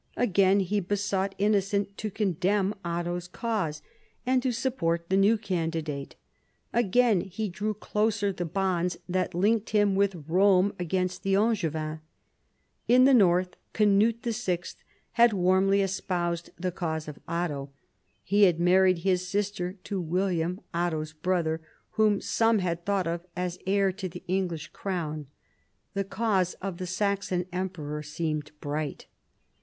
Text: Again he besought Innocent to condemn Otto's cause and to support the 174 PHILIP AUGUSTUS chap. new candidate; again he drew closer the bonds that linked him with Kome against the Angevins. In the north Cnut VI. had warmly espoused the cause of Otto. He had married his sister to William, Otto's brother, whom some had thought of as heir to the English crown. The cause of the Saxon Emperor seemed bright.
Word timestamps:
Again 0.17 0.61
he 0.61 0.79
besought 0.79 1.35
Innocent 1.37 1.95
to 1.99 2.09
condemn 2.09 2.73
Otto's 2.83 3.27
cause 3.27 3.83
and 4.25 4.41
to 4.41 4.51
support 4.51 5.09
the 5.09 5.15
174 5.15 5.69
PHILIP 5.69 5.77
AUGUSTUS 5.77 6.15
chap. 6.15 6.17
new 6.17 6.73
candidate; 6.73 6.73
again 7.21 7.29
he 7.29 7.47
drew 7.49 7.75
closer 7.75 8.31
the 8.33 8.43
bonds 8.43 8.97
that 9.07 9.35
linked 9.35 9.69
him 9.69 9.93
with 9.95 10.25
Kome 10.27 10.73
against 10.79 11.21
the 11.21 11.35
Angevins. 11.35 11.99
In 12.87 13.03
the 13.03 13.13
north 13.13 13.57
Cnut 13.75 14.23
VI. 14.23 14.59
had 15.11 15.33
warmly 15.33 15.81
espoused 15.83 16.49
the 16.59 16.71
cause 16.71 17.07
of 17.07 17.19
Otto. 17.27 17.69
He 18.23 18.45
had 18.45 18.59
married 18.59 18.97
his 18.99 19.27
sister 19.27 19.73
to 19.83 20.01
William, 20.01 20.61
Otto's 20.73 21.13
brother, 21.13 21.61
whom 21.91 22.19
some 22.19 22.57
had 22.57 22.85
thought 22.87 23.05
of 23.05 23.23
as 23.35 23.59
heir 23.67 23.91
to 23.91 24.09
the 24.09 24.23
English 24.27 24.69
crown. 24.69 25.27
The 25.93 26.05
cause 26.05 26.55
of 26.55 26.77
the 26.79 26.87
Saxon 26.87 27.45
Emperor 27.53 28.01
seemed 28.01 28.49
bright. 28.61 29.05